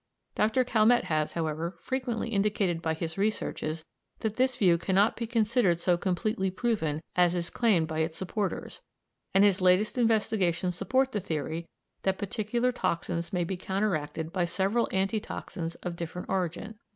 [0.33, 0.63] Dr.
[0.65, 3.85] Calmette has, however, frequently indicated by his researches
[4.21, 8.81] that this view cannot be considered so completely proven as is claimed by its supporters,
[9.35, 11.67] and his latest investigations support the theory
[12.01, 16.79] that particular toxins may be counteracted by several anti toxins of different origin.